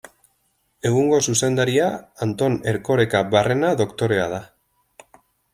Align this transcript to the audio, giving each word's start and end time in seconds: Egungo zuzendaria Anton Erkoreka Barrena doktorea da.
Egungo 0.89 1.19
zuzendaria 1.33 1.91
Anton 2.27 2.57
Erkoreka 2.73 3.21
Barrena 3.37 3.73
doktorea 3.83 4.29
da. 4.37 4.41